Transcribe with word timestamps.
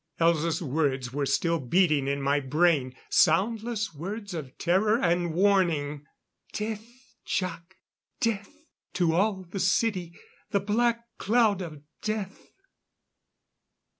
"_Elza's 0.25 0.63
words 0.63 1.13
were 1.13 1.27
still 1.27 1.59
beating 1.59 2.07
in 2.07 2.23
my 2.23 2.39
brain. 2.39 2.95
Soundless 3.11 3.93
words 3.93 4.33
of 4.33 4.57
terror 4.57 4.97
and 4.99 5.31
warning! 5.31 6.05
_"Death, 6.55 6.87
Jac! 7.23 7.75
Death 8.19 8.49
to 8.93 9.13
all 9.13 9.43
the 9.51 9.59
city! 9.59 10.17
The 10.49 10.59
black 10.59 11.05
cloud 11.19 11.61
of 11.61 11.83
death!" 12.01 12.49